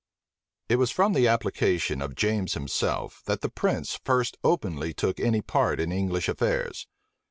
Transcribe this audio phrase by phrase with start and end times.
[0.67, 5.43] It was from the application of James himself that the prince first openly took any
[5.43, 6.87] part in English affairs.